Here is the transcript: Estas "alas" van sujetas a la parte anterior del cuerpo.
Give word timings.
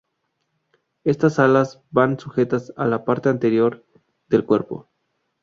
Estas 1.03 1.37
"alas" 1.37 1.83
van 1.91 2.17
sujetas 2.17 2.73
a 2.75 2.87
la 2.87 3.05
parte 3.05 3.29
anterior 3.29 3.85
del 4.29 4.47
cuerpo. 4.47 4.89